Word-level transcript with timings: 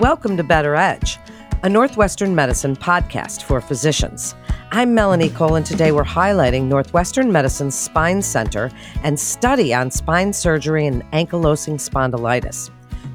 Welcome 0.00 0.38
to 0.38 0.42
Better 0.42 0.76
Edge, 0.76 1.18
a 1.62 1.68
Northwestern 1.68 2.34
Medicine 2.34 2.74
podcast 2.74 3.42
for 3.42 3.60
physicians. 3.60 4.34
I'm 4.70 4.94
Melanie 4.94 5.28
Cole, 5.28 5.56
and 5.56 5.66
today 5.66 5.92
we're 5.92 6.04
highlighting 6.04 6.68
Northwestern 6.68 7.30
Medicine's 7.30 7.74
Spine 7.74 8.22
Center 8.22 8.70
and 9.02 9.20
study 9.20 9.74
on 9.74 9.90
spine 9.90 10.32
surgery 10.32 10.86
and 10.86 11.02
ankylosing 11.10 11.74
spondylitis. 11.74 12.70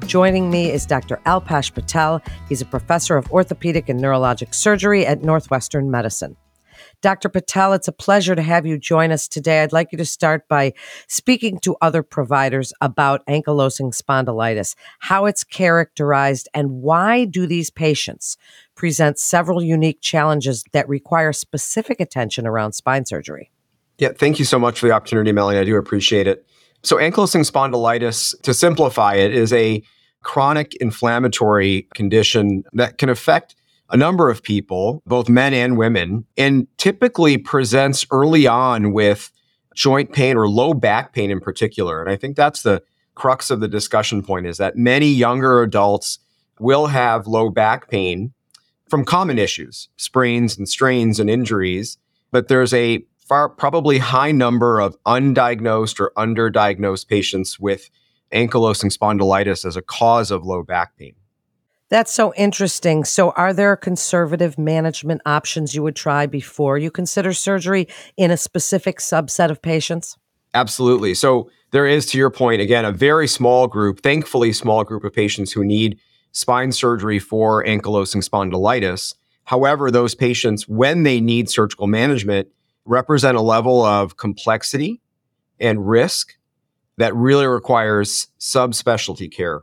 Joining 0.06 0.48
me 0.48 0.70
is 0.70 0.86
Dr. 0.86 1.16
Alpesh 1.26 1.74
Patel. 1.74 2.22
He's 2.48 2.62
a 2.62 2.66
professor 2.66 3.16
of 3.16 3.32
orthopedic 3.32 3.88
and 3.88 4.00
neurologic 4.00 4.54
surgery 4.54 5.04
at 5.04 5.24
Northwestern 5.24 5.90
Medicine. 5.90 6.36
Dr. 7.00 7.28
Patel, 7.28 7.72
it's 7.72 7.88
a 7.88 7.92
pleasure 7.92 8.34
to 8.34 8.42
have 8.42 8.66
you 8.66 8.78
join 8.78 9.12
us 9.12 9.28
today. 9.28 9.62
I'd 9.62 9.72
like 9.72 9.92
you 9.92 9.98
to 9.98 10.04
start 10.04 10.48
by 10.48 10.72
speaking 11.08 11.58
to 11.60 11.76
other 11.80 12.02
providers 12.02 12.72
about 12.80 13.24
ankylosing 13.26 13.94
spondylitis, 13.94 14.74
how 15.00 15.26
it's 15.26 15.44
characterized, 15.44 16.48
and 16.54 16.82
why 16.82 17.24
do 17.24 17.46
these 17.46 17.70
patients 17.70 18.36
present 18.74 19.18
several 19.18 19.62
unique 19.62 20.00
challenges 20.00 20.64
that 20.72 20.88
require 20.88 21.32
specific 21.32 22.00
attention 22.00 22.46
around 22.46 22.72
spine 22.72 23.04
surgery? 23.04 23.50
Yeah, 23.98 24.10
thank 24.16 24.38
you 24.38 24.44
so 24.44 24.58
much 24.58 24.78
for 24.78 24.86
the 24.86 24.92
opportunity, 24.92 25.32
Melanie. 25.32 25.58
I 25.58 25.64
do 25.64 25.76
appreciate 25.76 26.26
it. 26.26 26.46
So, 26.82 26.96
ankylosing 26.96 27.50
spondylitis, 27.50 28.40
to 28.42 28.54
simplify 28.54 29.14
it, 29.14 29.32
is 29.32 29.52
a 29.52 29.82
chronic 30.22 30.74
inflammatory 30.76 31.88
condition 31.94 32.64
that 32.72 32.98
can 32.98 33.08
affect 33.08 33.54
a 33.90 33.96
number 33.96 34.30
of 34.30 34.42
people, 34.42 35.02
both 35.06 35.28
men 35.28 35.54
and 35.54 35.76
women, 35.76 36.24
and 36.36 36.66
typically 36.76 37.38
presents 37.38 38.06
early 38.10 38.46
on 38.46 38.92
with 38.92 39.30
joint 39.74 40.12
pain 40.12 40.36
or 40.36 40.48
low 40.48 40.74
back 40.74 41.12
pain 41.12 41.30
in 41.30 41.40
particular. 41.40 42.00
And 42.00 42.10
I 42.10 42.16
think 42.16 42.36
that's 42.36 42.62
the 42.62 42.82
crux 43.14 43.50
of 43.50 43.60
the 43.60 43.68
discussion 43.68 44.22
point 44.22 44.46
is 44.46 44.58
that 44.58 44.76
many 44.76 45.08
younger 45.08 45.62
adults 45.62 46.18
will 46.58 46.86
have 46.86 47.26
low 47.26 47.50
back 47.50 47.90
pain 47.90 48.32
from 48.88 49.04
common 49.04 49.38
issues, 49.38 49.88
sprains 49.96 50.56
and 50.56 50.68
strains 50.68 51.20
and 51.20 51.28
injuries, 51.28 51.98
but 52.30 52.48
there's 52.48 52.72
a 52.72 53.04
far 53.18 53.48
probably 53.48 53.98
high 53.98 54.32
number 54.32 54.80
of 54.80 54.96
undiagnosed 55.04 56.00
or 56.00 56.12
underdiagnosed 56.16 57.08
patients 57.08 57.58
with 57.58 57.90
ankylosing 58.32 58.96
spondylitis 58.96 59.64
as 59.64 59.76
a 59.76 59.82
cause 59.82 60.30
of 60.30 60.44
low 60.44 60.62
back 60.62 60.96
pain. 60.96 61.14
That's 61.88 62.12
so 62.12 62.34
interesting. 62.34 63.04
So, 63.04 63.30
are 63.30 63.52
there 63.52 63.76
conservative 63.76 64.58
management 64.58 65.22
options 65.24 65.74
you 65.74 65.84
would 65.84 65.94
try 65.94 66.26
before 66.26 66.78
you 66.78 66.90
consider 66.90 67.32
surgery 67.32 67.86
in 68.16 68.32
a 68.32 68.36
specific 68.36 68.98
subset 68.98 69.50
of 69.50 69.62
patients? 69.62 70.16
Absolutely. 70.52 71.14
So, 71.14 71.48
there 71.70 71.86
is, 71.86 72.06
to 72.06 72.18
your 72.18 72.30
point, 72.30 72.60
again, 72.60 72.84
a 72.84 72.90
very 72.90 73.28
small 73.28 73.68
group, 73.68 74.00
thankfully, 74.00 74.52
small 74.52 74.82
group 74.82 75.04
of 75.04 75.12
patients 75.12 75.52
who 75.52 75.64
need 75.64 76.00
spine 76.32 76.72
surgery 76.72 77.20
for 77.20 77.64
ankylosing 77.64 78.28
spondylitis. 78.28 79.14
However, 79.44 79.90
those 79.90 80.16
patients, 80.16 80.66
when 80.66 81.04
they 81.04 81.20
need 81.20 81.48
surgical 81.48 81.86
management, 81.86 82.48
represent 82.84 83.36
a 83.36 83.42
level 83.42 83.84
of 83.84 84.16
complexity 84.16 85.00
and 85.60 85.88
risk 85.88 86.36
that 86.96 87.14
really 87.14 87.46
requires 87.46 88.26
subspecialty 88.40 89.32
care 89.32 89.62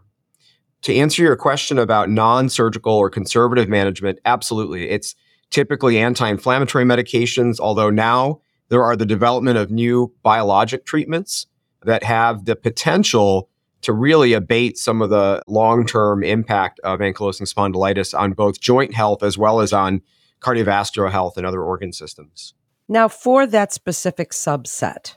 to 0.84 0.96
answer 0.96 1.24
your 1.24 1.36
question 1.36 1.80
about 1.80 2.10
non 2.10 2.50
surgical 2.50 2.94
or 2.94 3.10
conservative 3.10 3.68
management, 3.68 4.20
absolutely. 4.26 4.90
It's 4.90 5.16
typically 5.50 5.98
anti 5.98 6.30
inflammatory 6.30 6.86
medications, 6.86 7.60
although 7.60 7.90
now 7.90 8.42
there 8.70 8.84
are 8.84 8.96
the 8.96 9.06
development 9.06 9.58
of 9.58 9.72
new 9.72 10.14
biologic 10.24 10.86
treatments 10.86 11.48
that 11.84 12.04
have 12.04 12.46
the 12.46 12.56
potential 12.56 13.50
to 13.82 13.92
really 13.92 14.34
abate 14.34 14.78
some 14.78 15.02
of 15.02 15.10
the 15.10 15.42
long 15.48 15.86
term 15.86 16.24
impact 16.24 16.80
of 16.84 17.00
ankylosing 17.00 17.52
spondylitis 17.52 18.18
on 18.18 18.34
both 18.34 18.60
joint 18.60 18.94
health 18.94 19.24
as 19.24 19.38
well 19.38 19.60
as 19.60 19.74
on 19.74 20.02
cardiovascular 20.42 21.12
health 21.12 21.38
and 21.38 21.46
other 21.46 21.62
organ 21.62 21.94
systems. 21.94 22.54
Now, 22.90 23.08
for 23.08 23.48
that 23.48 23.72
specific 23.72 24.32
subset, 24.32 25.16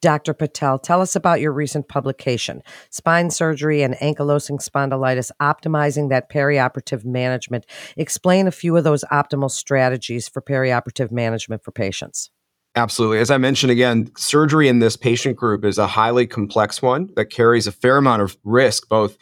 Dr. 0.00 0.34
Patel, 0.34 0.78
tell 0.78 1.00
us 1.00 1.16
about 1.16 1.40
your 1.40 1.52
recent 1.52 1.88
publication, 1.88 2.62
Spine 2.90 3.30
Surgery 3.30 3.82
and 3.82 3.94
Ankylosing 3.94 4.62
Spondylitis 4.62 5.30
Optimizing 5.40 6.10
That 6.10 6.30
Perioperative 6.30 7.04
Management. 7.04 7.64
Explain 7.96 8.46
a 8.46 8.52
few 8.52 8.76
of 8.76 8.84
those 8.84 9.04
optimal 9.04 9.50
strategies 9.50 10.28
for 10.28 10.42
perioperative 10.42 11.10
management 11.10 11.64
for 11.64 11.72
patients. 11.72 12.30
Absolutely. 12.76 13.18
As 13.18 13.30
I 13.30 13.38
mentioned 13.38 13.72
again, 13.72 14.10
surgery 14.16 14.68
in 14.68 14.78
this 14.78 14.96
patient 14.96 15.36
group 15.36 15.64
is 15.64 15.78
a 15.78 15.88
highly 15.88 16.26
complex 16.26 16.80
one 16.80 17.10
that 17.16 17.30
carries 17.30 17.66
a 17.66 17.72
fair 17.72 17.96
amount 17.96 18.22
of 18.22 18.36
risk, 18.44 18.88
both 18.88 19.16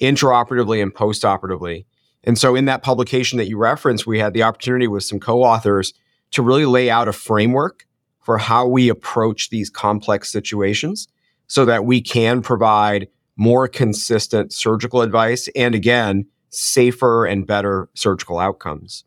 intraoperatively 0.00 0.80
and 0.82 0.94
postoperatively. 0.94 1.86
And 2.22 2.38
so, 2.38 2.54
in 2.54 2.66
that 2.66 2.84
publication 2.84 3.38
that 3.38 3.48
you 3.48 3.58
referenced, 3.58 4.06
we 4.06 4.20
had 4.20 4.34
the 4.34 4.44
opportunity 4.44 4.86
with 4.86 5.02
some 5.02 5.18
co 5.18 5.42
authors 5.42 5.92
to 6.30 6.42
really 6.42 6.64
lay 6.64 6.88
out 6.88 7.08
a 7.08 7.12
framework 7.12 7.86
for 8.22 8.38
how 8.38 8.66
we 8.66 8.88
approach 8.88 9.50
these 9.50 9.68
complex 9.68 10.30
situations 10.30 11.08
so 11.46 11.64
that 11.64 11.84
we 11.84 12.00
can 12.00 12.40
provide 12.40 13.08
more 13.36 13.68
consistent 13.68 14.52
surgical 14.52 15.02
advice 15.02 15.48
and 15.54 15.74
again, 15.74 16.26
safer 16.50 17.24
and 17.26 17.46
better 17.46 17.88
surgical 17.94 18.38
outcomes. 18.38 19.04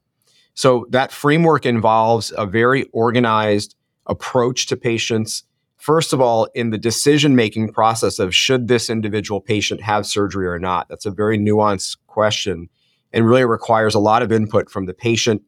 So 0.54 0.86
that 0.90 1.12
framework 1.12 1.66
involves 1.66 2.34
a 2.38 2.46
very 2.46 2.84
organized 2.92 3.76
approach 4.06 4.68
to 4.68 4.78
patients. 4.78 5.44
First 5.78 6.14
of 6.14 6.22
all, 6.22 6.48
in 6.56 6.70
the 6.70 6.78
decision 6.78 7.36
making 7.36 7.74
process 7.74 8.20
of 8.20 8.34
should 8.34 8.68
this 8.68 8.90
individual 8.90 9.42
patient 9.42 9.82
have 9.82 10.06
surgery 10.06 10.48
or 10.48 10.60
not, 10.60 10.88
that's 10.90 11.06
a 11.06 11.12
very 11.12 11.38
nuanced 11.38 11.98
question 12.08 12.70
and 13.14 13.28
really 13.28 13.46
requires 13.46 13.96
a 13.96 14.00
lot 14.00 14.22
of 14.22 14.32
input 14.32 14.70
from 14.70 14.86
the 14.86 14.94
patient, 14.94 15.42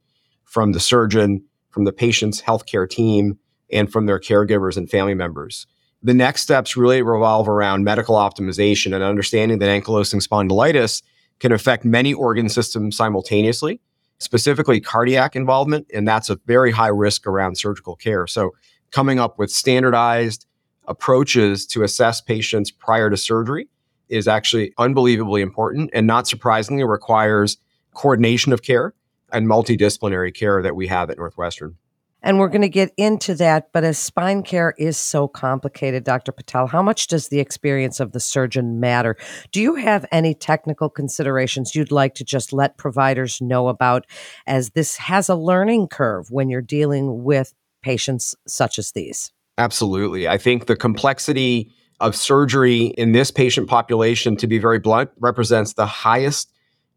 from 0.43 0.71
the 0.71 0.79
surgeon, 0.79 1.43
from 1.69 1.85
the 1.85 1.93
patient's 1.93 2.41
healthcare 2.41 2.89
team, 2.89 3.37
and 3.71 3.91
from 3.91 4.05
their 4.05 4.19
caregivers 4.19 4.77
and 4.77 4.89
family 4.89 5.13
members. 5.13 5.67
The 6.03 6.13
next 6.13 6.43
steps 6.43 6.77
really 6.77 7.01
revolve 7.01 7.49
around 7.49 7.83
medical 7.83 8.15
optimization 8.15 8.93
and 8.93 9.03
understanding 9.03 9.59
that 9.59 9.69
ankylosing 9.69 10.25
spondylitis 10.25 11.01
can 11.39 11.51
affect 11.51 11.85
many 11.85 12.13
organ 12.13 12.49
systems 12.49 12.95
simultaneously, 12.95 13.81
specifically 14.19 14.79
cardiac 14.79 15.35
involvement, 15.35 15.87
and 15.93 16.07
that's 16.07 16.29
a 16.29 16.39
very 16.45 16.71
high 16.71 16.87
risk 16.87 17.27
around 17.27 17.57
surgical 17.57 17.95
care. 17.95 18.27
So, 18.27 18.51
coming 18.91 19.19
up 19.19 19.37
with 19.37 19.51
standardized 19.51 20.45
approaches 20.87 21.65
to 21.67 21.83
assess 21.83 22.21
patients 22.21 22.71
prior 22.71 23.09
to 23.09 23.17
surgery 23.17 23.67
is 24.07 24.27
actually 24.27 24.73
unbelievably 24.77 25.41
important 25.41 25.89
and 25.93 26.07
not 26.07 26.27
surprisingly 26.27 26.83
requires 26.83 27.57
coordination 27.93 28.53
of 28.53 28.61
care 28.61 28.93
and 29.33 29.47
multidisciplinary 29.47 30.33
care 30.33 30.61
that 30.61 30.75
we 30.75 30.87
have 30.87 31.09
at 31.09 31.17
Northwestern. 31.17 31.75
And 32.23 32.39
we're 32.39 32.49
going 32.49 32.61
to 32.61 32.69
get 32.69 32.93
into 32.97 33.35
that. 33.35 33.71
But 33.71 33.83
as 33.83 33.97
spine 33.97 34.43
care 34.43 34.73
is 34.77 34.97
so 34.97 35.27
complicated, 35.27 36.03
Dr. 36.03 36.31
Patel, 36.31 36.67
how 36.67 36.81
much 36.81 37.07
does 37.07 37.27
the 37.27 37.39
experience 37.39 37.99
of 37.99 38.11
the 38.11 38.19
surgeon 38.19 38.79
matter? 38.79 39.15
Do 39.51 39.61
you 39.61 39.75
have 39.75 40.05
any 40.11 40.33
technical 40.33 40.89
considerations 40.89 41.75
you'd 41.75 41.91
like 41.91 42.15
to 42.15 42.23
just 42.23 42.51
let 42.51 42.77
providers 42.77 43.39
know 43.39 43.67
about 43.67 44.05
as 44.47 44.71
this 44.71 44.97
has 44.97 45.29
a 45.29 45.35
learning 45.35 45.87
curve 45.89 46.31
when 46.31 46.49
you're 46.49 46.61
dealing 46.61 47.23
with 47.23 47.53
patients 47.81 48.35
such 48.47 48.79
as 48.79 48.91
these? 48.93 49.31
Absolutely. 49.57 50.27
I 50.27 50.37
think 50.37 50.65
the 50.65 50.75
complexity 50.75 51.71
of 51.99 52.15
surgery 52.15 52.87
in 52.97 53.11
this 53.11 53.31
patient 53.31 53.67
population, 53.67 54.35
to 54.37 54.47
be 54.47 54.59
very 54.59 54.79
blunt, 54.79 55.09
represents 55.19 55.73
the 55.73 55.87
highest 55.87 56.51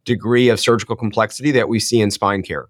degree 0.04 0.48
of 0.48 0.60
surgical 0.60 0.97
complexity 0.97 1.50
that 1.52 1.69
we 1.69 1.78
see 1.78 2.00
in 2.00 2.10
spine 2.10 2.42
care. 2.42 2.69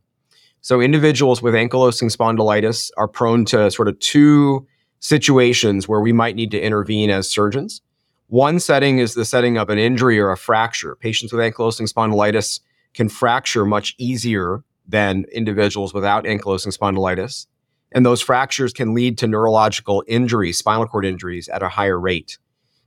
So 0.62 0.80
individuals 0.80 1.40
with 1.40 1.54
ankylosing 1.54 2.14
spondylitis 2.14 2.90
are 2.96 3.08
prone 3.08 3.44
to 3.46 3.70
sort 3.70 3.88
of 3.88 3.98
two 3.98 4.66
situations 5.00 5.88
where 5.88 6.00
we 6.00 6.12
might 6.12 6.36
need 6.36 6.50
to 6.50 6.60
intervene 6.60 7.10
as 7.10 7.30
surgeons. 7.30 7.80
One 8.26 8.60
setting 8.60 8.98
is 8.98 9.14
the 9.14 9.24
setting 9.24 9.56
of 9.56 9.70
an 9.70 9.78
injury 9.78 10.20
or 10.20 10.30
a 10.30 10.36
fracture. 10.36 10.94
Patients 10.94 11.32
with 11.32 11.40
ankylosing 11.40 11.90
spondylitis 11.90 12.60
can 12.94 13.08
fracture 13.08 13.64
much 13.64 13.94
easier 13.98 14.62
than 14.86 15.24
individuals 15.32 15.94
without 15.94 16.24
ankylosing 16.24 16.76
spondylitis. 16.76 17.46
And 17.92 18.04
those 18.04 18.20
fractures 18.20 18.72
can 18.72 18.94
lead 18.94 19.18
to 19.18 19.26
neurological 19.26 20.04
injuries, 20.06 20.58
spinal 20.58 20.86
cord 20.86 21.04
injuries 21.04 21.48
at 21.48 21.62
a 21.62 21.68
higher 21.68 21.98
rate. 21.98 22.38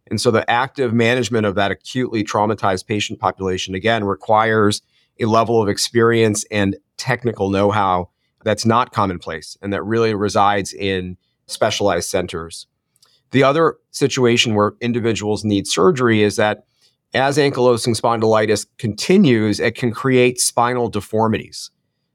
And 0.09 0.21
so 0.21 0.31
the 0.31 0.49
active 0.49 0.93
management 0.93 1.45
of 1.45 1.55
that 1.55 1.71
acutely 1.71 2.23
traumatized 2.23 2.85
patient 2.85 3.19
population, 3.19 3.73
again, 3.73 4.03
requires 4.03 4.81
a 5.19 5.25
level 5.25 5.61
of 5.61 5.69
experience 5.69 6.45
and 6.51 6.75
technical 6.97 7.49
know 7.49 7.71
how 7.71 8.09
that's 8.43 8.65
not 8.65 8.93
commonplace 8.93 9.57
and 9.61 9.73
that 9.73 9.83
really 9.83 10.13
resides 10.13 10.73
in 10.73 11.17
specialized 11.47 12.09
centers. 12.09 12.67
The 13.31 13.43
other 13.43 13.77
situation 13.91 14.53
where 14.53 14.73
individuals 14.79 15.43
need 15.43 15.67
surgery 15.67 16.21
is 16.21 16.35
that 16.35 16.65
as 17.13 17.37
ankylosing 17.37 17.99
spondylitis 17.99 18.65
continues, 18.77 19.59
it 19.59 19.75
can 19.75 19.91
create 19.91 20.39
spinal 20.39 20.89
deformities. 20.89 21.69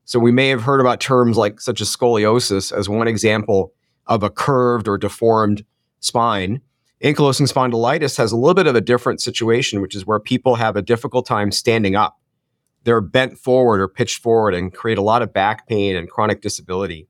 So 0.05 0.19
we 0.19 0.33
may 0.33 0.49
have 0.49 0.63
heard 0.63 0.81
about 0.81 1.01
terms 1.01 1.37
like 1.37 1.61
such 1.61 1.81
as 1.81 1.95
scoliosis 1.95 2.77
as 2.77 2.89
one 2.89 3.07
example 3.07 3.73
of 4.07 4.23
a 4.23 4.31
curved 4.31 4.89
or 4.89 4.99
deformed 4.99 5.65
spine. 6.01 6.61
Ankylosing 7.05 7.53
spondylitis 7.53 8.17
has 8.17 8.33
a 8.33 8.37
little 8.37 8.55
bit 8.55 8.67
of 8.67 8.75
a 8.75 8.81
different 8.81 9.21
situation, 9.21 9.81
which 9.81 9.95
is 9.95 10.07
where 10.07 10.19
people 10.19 10.57
have 10.57 10.77
a 10.77 10.83
difficult 10.83 11.27
time 11.27 11.53
standing 11.53 11.95
up 11.95 12.19
they're 12.85 13.01
bent 13.01 13.39
forward 13.39 13.81
or 13.81 13.89
pitched 13.89 14.23
forward 14.23 14.55
and 14.55 14.73
create 14.73 14.99
a 14.99 15.03
lot 15.03 15.23
of 15.23 15.33
back 15.33 15.67
pain 15.67 15.97
and 15.97 16.11
chronic 16.11 16.41
disability. 16.41 17.07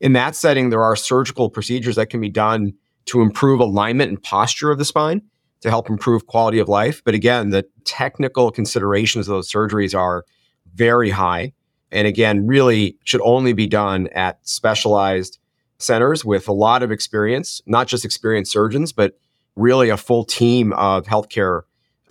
In 0.00 0.12
that 0.14 0.34
setting, 0.34 0.70
there 0.70 0.82
are 0.82 0.96
surgical 0.96 1.48
procedures 1.50 1.96
that 1.96 2.10
can 2.10 2.20
be 2.20 2.30
done 2.30 2.72
to 3.06 3.20
improve 3.20 3.60
alignment 3.60 4.08
and 4.08 4.22
posture 4.22 4.70
of 4.70 4.78
the 4.78 4.84
spine 4.84 5.22
to 5.60 5.70
help 5.70 5.88
improve 5.88 6.26
quality 6.26 6.58
of 6.58 6.68
life. 6.68 7.02
But 7.04 7.14
again, 7.14 7.50
the 7.50 7.64
technical 7.84 8.50
considerations 8.50 9.28
of 9.28 9.34
those 9.34 9.50
surgeries 9.50 9.98
are 9.98 10.24
very 10.74 11.10
high. 11.10 11.52
And 11.90 12.06
again, 12.06 12.46
really 12.46 12.98
should 13.04 13.20
only 13.22 13.52
be 13.52 13.66
done 13.66 14.08
at 14.08 14.46
specialized 14.46 15.38
centers 15.78 16.24
with 16.24 16.48
a 16.48 16.52
lot 16.52 16.82
of 16.82 16.90
experience, 16.90 17.62
not 17.66 17.86
just 17.86 18.04
experienced 18.04 18.52
surgeons, 18.52 18.92
but 18.92 19.18
really 19.56 19.88
a 19.88 19.96
full 19.96 20.24
team 20.24 20.72
of 20.72 21.06
healthcare 21.06 21.62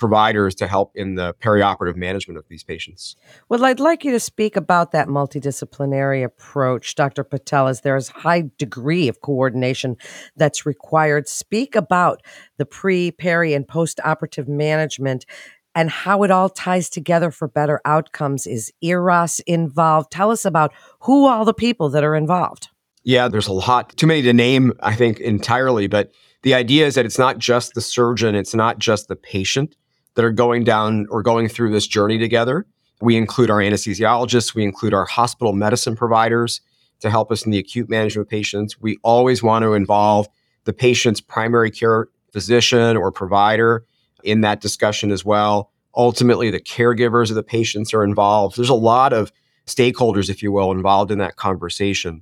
providers 0.04 0.54
to 0.54 0.68
help 0.68 0.92
in 0.96 1.16
the 1.16 1.34
perioperative 1.36 1.96
management 1.96 2.38
of 2.38 2.44
these 2.50 2.62
patients. 2.62 3.16
Well, 3.48 3.64
I'd 3.64 3.80
like 3.80 4.04
you 4.04 4.12
to 4.12 4.20
speak 4.20 4.58
about 4.58 4.92
that 4.92 5.08
multidisciplinary 5.08 6.26
approach, 6.26 6.96
Dr. 6.96 7.24
Patel, 7.24 7.70
as 7.70 7.80
there's 7.80 8.10
a 8.10 8.20
high 8.20 8.50
degree 8.58 9.08
of 9.08 9.22
coordination 9.22 9.96
that's 10.36 10.66
required. 10.66 11.30
Speak 11.30 11.74
about 11.74 12.22
the 12.58 12.66
pre, 12.66 13.12
peri, 13.12 13.54
and 13.54 13.66
post 13.66 14.02
operative 14.04 14.50
management 14.50 15.26
and 15.74 15.90
how 15.90 16.24
it 16.24 16.32
all 16.32 16.50
ties 16.50 16.90
together 16.90 17.32
for 17.32 17.48
better 17.48 17.80
outcomes. 17.86 18.46
Is 18.46 18.74
ERAS 18.82 19.40
involved? 19.48 20.12
Tell 20.12 20.32
us 20.32 20.44
about 20.44 20.74
who 21.00 21.28
all 21.30 21.46
the 21.46 21.54
people 21.54 21.88
that 21.92 22.04
are 22.04 22.14
involved. 22.14 22.68
Yeah, 23.06 23.30
there's 23.30 23.48
a 23.48 23.54
lot, 23.54 23.96
too 23.96 24.08
many 24.08 24.22
to 24.24 24.34
name, 24.34 24.74
I 24.82 24.96
think, 24.96 25.22
entirely. 25.22 25.88
But 25.88 26.12
the 26.42 26.56
idea 26.56 26.88
is 26.88 26.96
that 26.96 27.06
it's 27.06 27.18
not 27.18 27.38
just 27.38 27.74
the 27.74 27.80
surgeon, 27.80 28.36
it's 28.36 28.54
not 28.54 28.80
just 28.80 29.08
the 29.08 29.16
patient 29.16 29.78
that 30.15 30.25
are 30.25 30.31
going 30.31 30.63
down 30.63 31.07
or 31.10 31.21
going 31.21 31.48
through 31.48 31.71
this 31.71 31.88
journey 31.88 32.18
together. 32.18 32.65
We 33.01 33.18
include 33.18 33.50
our 33.50 33.57
anesthesiologists, 33.57 34.56
we 34.56 34.63
include 34.63 34.94
our 34.94 35.06
hospital 35.06 35.54
medicine 35.54 35.95
providers 35.95 36.62
to 37.01 37.10
help 37.10 37.31
us 37.31 37.44
in 37.45 37.51
the 37.51 37.57
acute 37.57 37.89
management 37.89 38.27
of 38.27 38.30
patients. 38.30 38.80
We 38.80 38.98
always 39.04 39.44
want 39.44 39.63
to 39.63 39.74
involve 39.74 40.27
the 40.63 40.74
patient's 40.74 41.19
primary 41.19 41.69
care 41.69 42.07
physician 42.31 42.95
or 42.95 43.12
provider 43.12 43.86
in 44.24 44.42
that 44.42 44.62
discussion 44.62 45.12
as 45.12 45.25
well. 45.25 45.71
Ultimately, 45.95 46.50
the 46.50 46.62
caregivers 46.62 47.30
of 47.30 47.36
the 47.36 47.44
patients 47.44 47.94
are 47.94 48.04
involved. 48.04 48.57
There's 48.57 48.69
a 48.69 48.74
lot 48.74 49.13
of 49.13 49.31
stakeholders, 49.68 50.30
if 50.30 50.42
you 50.42 50.51
will, 50.51 50.71
involved 50.71 51.12
in 51.12 51.19
that 51.19 51.36
conversation. 51.36 52.21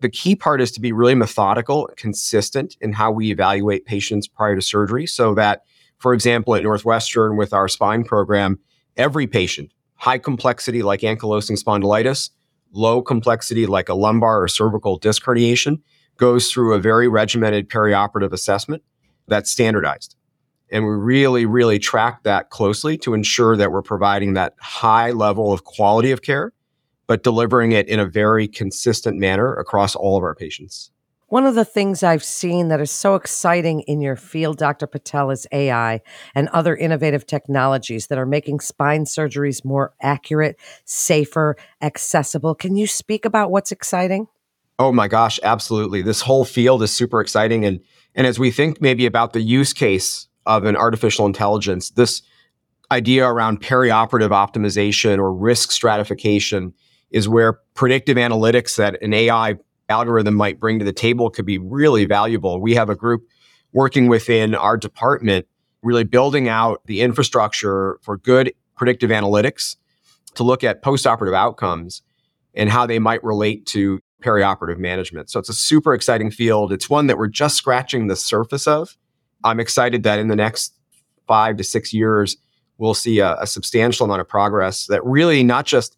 The 0.00 0.08
key 0.08 0.36
part 0.36 0.60
is 0.60 0.70
to 0.72 0.80
be 0.80 0.92
really 0.92 1.14
methodical, 1.14 1.90
consistent 1.96 2.76
in 2.80 2.92
how 2.92 3.10
we 3.10 3.30
evaluate 3.30 3.84
patients 3.84 4.28
prior 4.28 4.54
to 4.54 4.62
surgery 4.62 5.06
so 5.06 5.34
that 5.34 5.64
for 6.00 6.14
example, 6.14 6.54
at 6.56 6.62
Northwestern 6.62 7.36
with 7.36 7.52
our 7.52 7.68
spine 7.68 8.04
program, 8.04 8.58
every 8.96 9.26
patient, 9.26 9.70
high 9.94 10.18
complexity 10.18 10.82
like 10.82 11.00
ankylosing 11.00 11.62
spondylitis, 11.62 12.30
low 12.72 13.02
complexity 13.02 13.66
like 13.66 13.88
a 13.88 13.94
lumbar 13.94 14.42
or 14.42 14.48
cervical 14.48 14.96
disc 14.96 15.22
herniation, 15.22 15.80
goes 16.16 16.50
through 16.50 16.74
a 16.74 16.80
very 16.80 17.06
regimented 17.06 17.68
perioperative 17.68 18.32
assessment 18.32 18.82
that's 19.28 19.50
standardized. 19.50 20.16
And 20.72 20.84
we 20.84 20.92
really, 20.92 21.46
really 21.46 21.78
track 21.78 22.22
that 22.22 22.48
closely 22.48 22.96
to 22.98 23.12
ensure 23.12 23.56
that 23.56 23.70
we're 23.70 23.82
providing 23.82 24.34
that 24.34 24.54
high 24.58 25.10
level 25.10 25.52
of 25.52 25.64
quality 25.64 26.12
of 26.12 26.22
care, 26.22 26.52
but 27.06 27.22
delivering 27.22 27.72
it 27.72 27.88
in 27.88 28.00
a 28.00 28.06
very 28.06 28.48
consistent 28.48 29.18
manner 29.18 29.54
across 29.54 29.94
all 29.94 30.16
of 30.16 30.22
our 30.22 30.34
patients. 30.34 30.90
One 31.30 31.46
of 31.46 31.54
the 31.54 31.64
things 31.64 32.02
I've 32.02 32.24
seen 32.24 32.68
that 32.68 32.80
is 32.80 32.90
so 32.90 33.14
exciting 33.14 33.82
in 33.82 34.00
your 34.00 34.16
field, 34.16 34.58
Dr. 34.58 34.88
Patel, 34.88 35.30
is 35.30 35.46
AI 35.52 36.00
and 36.34 36.48
other 36.48 36.74
innovative 36.74 37.24
technologies 37.24 38.08
that 38.08 38.18
are 38.18 38.26
making 38.26 38.58
spine 38.58 39.04
surgeries 39.04 39.64
more 39.64 39.94
accurate, 40.02 40.58
safer, 40.86 41.56
accessible. 41.80 42.56
Can 42.56 42.74
you 42.74 42.88
speak 42.88 43.24
about 43.24 43.52
what's 43.52 43.70
exciting? 43.70 44.26
Oh 44.80 44.90
my 44.90 45.06
gosh, 45.06 45.38
absolutely. 45.44 46.02
This 46.02 46.20
whole 46.20 46.44
field 46.44 46.82
is 46.82 46.92
super 46.92 47.20
exciting. 47.20 47.64
And, 47.64 47.78
and 48.16 48.26
as 48.26 48.40
we 48.40 48.50
think 48.50 48.80
maybe 48.80 49.06
about 49.06 49.32
the 49.32 49.40
use 49.40 49.72
case 49.72 50.26
of 50.46 50.64
an 50.64 50.74
artificial 50.74 51.26
intelligence, 51.26 51.90
this 51.90 52.22
idea 52.90 53.24
around 53.24 53.60
perioperative 53.60 54.30
optimization 54.30 55.18
or 55.18 55.32
risk 55.32 55.70
stratification 55.70 56.74
is 57.12 57.28
where 57.28 57.60
predictive 57.74 58.16
analytics 58.16 58.74
that 58.78 59.00
an 59.00 59.14
AI 59.14 59.58
algorithm 59.90 60.34
might 60.34 60.58
bring 60.58 60.78
to 60.78 60.84
the 60.84 60.92
table 60.92 61.28
could 61.28 61.44
be 61.44 61.58
really 61.58 62.04
valuable. 62.04 62.60
We 62.60 62.74
have 62.74 62.88
a 62.88 62.96
group 62.96 63.26
working 63.72 64.08
within 64.08 64.54
our 64.54 64.76
department, 64.76 65.46
really 65.82 66.04
building 66.04 66.48
out 66.48 66.80
the 66.86 67.02
infrastructure 67.02 67.98
for 68.02 68.16
good 68.16 68.52
predictive 68.76 69.10
analytics 69.10 69.76
to 70.34 70.42
look 70.42 70.64
at 70.64 70.82
postoperative 70.82 71.34
outcomes 71.34 72.02
and 72.54 72.70
how 72.70 72.86
they 72.86 72.98
might 72.98 73.22
relate 73.22 73.66
to 73.66 74.00
perioperative 74.22 74.78
management. 74.78 75.30
So 75.30 75.38
it's 75.38 75.48
a 75.48 75.54
super 75.54 75.94
exciting 75.94 76.30
field. 76.30 76.72
It's 76.72 76.90
one 76.90 77.06
that 77.06 77.18
we're 77.18 77.28
just 77.28 77.56
scratching 77.56 78.06
the 78.06 78.16
surface 78.16 78.66
of. 78.66 78.96
I'm 79.44 79.60
excited 79.60 80.02
that 80.02 80.18
in 80.18 80.28
the 80.28 80.36
next 80.36 80.74
five 81.26 81.56
to 81.56 81.64
six 81.64 81.92
years, 81.92 82.36
we'll 82.78 82.94
see 82.94 83.20
a, 83.20 83.36
a 83.40 83.46
substantial 83.46 84.04
amount 84.04 84.20
of 84.20 84.28
progress 84.28 84.86
that 84.86 85.04
really 85.04 85.42
not 85.42 85.64
just 85.66 85.96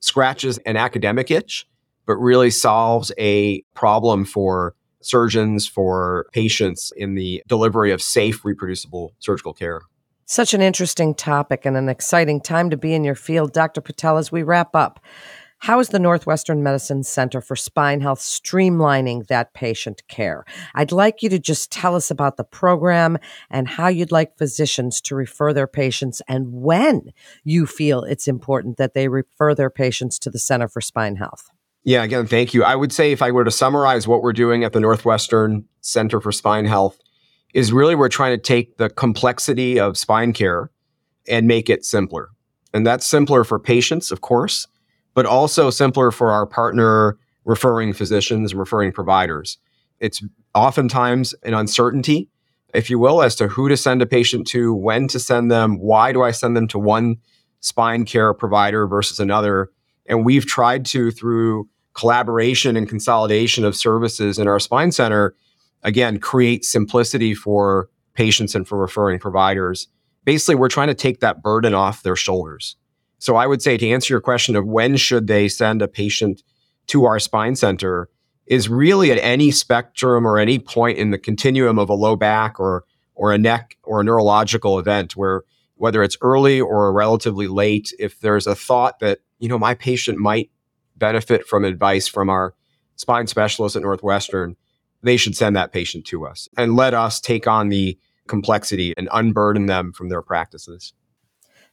scratches 0.00 0.58
an 0.58 0.76
academic 0.76 1.30
itch, 1.30 1.66
but 2.10 2.16
really 2.16 2.50
solves 2.50 3.12
a 3.18 3.62
problem 3.72 4.24
for 4.24 4.74
surgeons, 5.00 5.68
for 5.68 6.26
patients 6.32 6.92
in 6.96 7.14
the 7.14 7.40
delivery 7.46 7.92
of 7.92 8.02
safe, 8.02 8.44
reproducible 8.44 9.14
surgical 9.20 9.54
care. 9.54 9.82
Such 10.26 10.52
an 10.52 10.60
interesting 10.60 11.14
topic 11.14 11.64
and 11.64 11.76
an 11.76 11.88
exciting 11.88 12.40
time 12.40 12.68
to 12.70 12.76
be 12.76 12.94
in 12.94 13.04
your 13.04 13.14
field. 13.14 13.52
Dr. 13.52 13.80
Patel, 13.80 14.18
as 14.18 14.32
we 14.32 14.42
wrap 14.42 14.74
up, 14.74 14.98
how 15.58 15.78
is 15.78 15.90
the 15.90 16.00
Northwestern 16.00 16.64
Medicine 16.64 17.04
Center 17.04 17.40
for 17.40 17.54
Spine 17.54 18.00
Health 18.00 18.18
streamlining 18.18 19.28
that 19.28 19.54
patient 19.54 20.02
care? 20.08 20.44
I'd 20.74 20.90
like 20.90 21.22
you 21.22 21.28
to 21.28 21.38
just 21.38 21.70
tell 21.70 21.94
us 21.94 22.10
about 22.10 22.38
the 22.38 22.44
program 22.44 23.18
and 23.50 23.68
how 23.68 23.86
you'd 23.86 24.10
like 24.10 24.36
physicians 24.36 25.00
to 25.02 25.14
refer 25.14 25.52
their 25.52 25.68
patients 25.68 26.22
and 26.26 26.50
when 26.50 27.12
you 27.44 27.66
feel 27.66 28.02
it's 28.02 28.26
important 28.26 28.78
that 28.78 28.94
they 28.94 29.06
refer 29.06 29.54
their 29.54 29.70
patients 29.70 30.18
to 30.18 30.30
the 30.30 30.40
Center 30.40 30.66
for 30.66 30.80
Spine 30.80 31.14
Health. 31.14 31.50
Yeah, 31.82 32.02
again, 32.02 32.26
thank 32.26 32.52
you. 32.52 32.62
I 32.62 32.76
would 32.76 32.92
say 32.92 33.12
if 33.12 33.22
I 33.22 33.30
were 33.30 33.44
to 33.44 33.50
summarize 33.50 34.06
what 34.06 34.22
we're 34.22 34.34
doing 34.34 34.64
at 34.64 34.72
the 34.72 34.80
Northwestern 34.80 35.64
Center 35.80 36.20
for 36.20 36.30
Spine 36.30 36.66
Health, 36.66 36.98
is 37.54 37.72
really 37.72 37.94
we're 37.94 38.08
trying 38.08 38.36
to 38.36 38.42
take 38.42 38.76
the 38.76 38.90
complexity 38.90 39.80
of 39.80 39.96
spine 39.96 40.32
care 40.32 40.70
and 41.28 41.48
make 41.48 41.68
it 41.68 41.84
simpler. 41.84 42.28
And 42.72 42.86
that's 42.86 43.06
simpler 43.06 43.44
for 43.44 43.58
patients, 43.58 44.12
of 44.12 44.20
course, 44.20 44.68
but 45.14 45.26
also 45.26 45.70
simpler 45.70 46.10
for 46.10 46.30
our 46.30 46.46
partner 46.46 47.18
referring 47.44 47.92
physicians 47.92 48.52
and 48.52 48.60
referring 48.60 48.92
providers. 48.92 49.58
It's 49.98 50.22
oftentimes 50.54 51.34
an 51.42 51.54
uncertainty, 51.54 52.28
if 52.72 52.88
you 52.90 52.98
will, 52.98 53.22
as 53.22 53.34
to 53.36 53.48
who 53.48 53.68
to 53.68 53.76
send 53.76 54.02
a 54.02 54.06
patient 54.06 54.46
to, 54.48 54.72
when 54.72 55.08
to 55.08 55.18
send 55.18 55.50
them, 55.50 55.80
why 55.80 56.12
do 56.12 56.22
I 56.22 56.30
send 56.30 56.56
them 56.56 56.68
to 56.68 56.78
one 56.78 57.16
spine 57.60 58.04
care 58.04 58.32
provider 58.32 58.86
versus 58.86 59.18
another 59.18 59.70
and 60.10 60.24
we've 60.24 60.44
tried 60.44 60.84
to, 60.86 61.12
through 61.12 61.68
collaboration 62.00 62.76
and 62.76 62.88
consolidation 62.88 63.62
of 63.62 63.76
services 63.76 64.38
in 64.38 64.48
our 64.48 64.58
spine 64.58 64.90
center, 64.90 65.34
again, 65.82 66.18
create 66.18 66.64
simplicity 66.64 67.34
for 67.34 67.90
patients 68.14 68.54
and 68.54 68.66
for 68.66 68.78
referring 68.78 69.18
providers. 69.18 69.86
Basically, 70.24 70.54
we're 70.54 70.68
trying 70.68 70.88
to 70.88 70.94
take 70.94 71.20
that 71.20 71.42
burden 71.42 71.74
off 71.74 72.02
their 72.02 72.16
shoulders. 72.16 72.76
So 73.18 73.36
I 73.36 73.46
would 73.46 73.60
say 73.60 73.76
to 73.76 73.88
answer 73.90 74.14
your 74.14 74.22
question 74.22 74.56
of 74.56 74.66
when 74.66 74.96
should 74.96 75.26
they 75.26 75.46
send 75.46 75.82
a 75.82 75.88
patient 75.88 76.42
to 76.86 77.04
our 77.04 77.18
spine 77.18 77.54
center 77.54 78.08
is 78.46 78.68
really 78.68 79.12
at 79.12 79.18
any 79.18 79.50
spectrum 79.50 80.26
or 80.26 80.38
any 80.38 80.58
point 80.58 80.96
in 80.96 81.10
the 81.10 81.18
continuum 81.18 81.78
of 81.78 81.90
a 81.90 81.94
low 81.94 82.16
back 82.16 82.58
or 82.58 82.84
or 83.14 83.32
a 83.32 83.38
neck 83.38 83.76
or 83.84 84.00
a 84.00 84.04
neurological 84.04 84.78
event 84.78 85.14
where 85.14 85.42
whether 85.74 86.02
it's 86.02 86.16
early 86.22 86.60
or 86.60 86.90
relatively 86.92 87.46
late, 87.46 87.92
if 87.98 88.20
there's 88.20 88.46
a 88.46 88.54
thought 88.54 89.00
that 89.00 89.18
you 89.38 89.48
know, 89.48 89.58
my 89.58 89.74
patient 89.74 90.18
might 90.18 90.50
benefit 91.00 91.48
from 91.48 91.64
advice 91.64 92.06
from 92.06 92.30
our 92.30 92.54
spine 92.94 93.26
specialist 93.26 93.74
at 93.74 93.82
Northwestern, 93.82 94.56
they 95.02 95.16
should 95.16 95.36
send 95.36 95.56
that 95.56 95.72
patient 95.72 96.04
to 96.06 96.26
us 96.26 96.48
and 96.56 96.76
let 96.76 96.94
us 96.94 97.18
take 97.20 97.48
on 97.48 97.70
the 97.70 97.98
complexity 98.28 98.94
and 98.96 99.08
unburden 99.12 99.66
them 99.66 99.92
from 99.92 100.08
their 100.08 100.22
practices. 100.22 100.92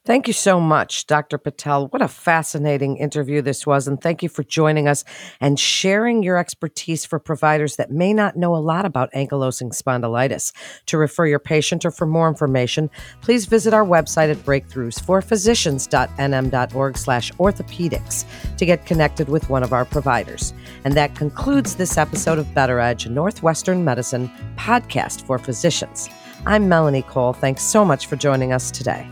Thank 0.08 0.26
you 0.26 0.32
so 0.32 0.58
much, 0.58 1.06
Dr. 1.06 1.36
Patel. 1.36 1.88
What 1.88 2.00
a 2.00 2.08
fascinating 2.08 2.96
interview 2.96 3.42
this 3.42 3.66
was. 3.66 3.86
And 3.86 4.00
thank 4.00 4.22
you 4.22 4.30
for 4.30 4.42
joining 4.42 4.88
us 4.88 5.04
and 5.38 5.60
sharing 5.60 6.22
your 6.22 6.38
expertise 6.38 7.04
for 7.04 7.18
providers 7.18 7.76
that 7.76 7.90
may 7.90 8.14
not 8.14 8.34
know 8.34 8.56
a 8.56 8.56
lot 8.56 8.86
about 8.86 9.12
ankylosing 9.12 9.70
spondylitis. 9.70 10.52
To 10.86 10.96
refer 10.96 11.26
your 11.26 11.38
patient 11.38 11.84
or 11.84 11.90
for 11.90 12.06
more 12.06 12.26
information, 12.26 12.88
please 13.20 13.44
visit 13.44 13.74
our 13.74 13.84
website 13.84 14.30
at 14.30 14.38
breakthroughsforphysicians.nm.org 14.38 16.96
slash 16.96 17.30
orthopedics 17.32 18.24
to 18.56 18.64
get 18.64 18.86
connected 18.86 19.28
with 19.28 19.50
one 19.50 19.62
of 19.62 19.74
our 19.74 19.84
providers. 19.84 20.54
And 20.86 20.94
that 20.94 21.16
concludes 21.16 21.74
this 21.74 21.98
episode 21.98 22.38
of 22.38 22.54
Better 22.54 22.80
Edge, 22.80 23.06
Northwestern 23.08 23.84
Medicine 23.84 24.30
podcast 24.56 25.26
for 25.26 25.38
physicians. 25.38 26.08
I'm 26.46 26.66
Melanie 26.66 27.02
Cole. 27.02 27.34
Thanks 27.34 27.62
so 27.62 27.84
much 27.84 28.06
for 28.06 28.16
joining 28.16 28.54
us 28.54 28.70
today. 28.70 29.06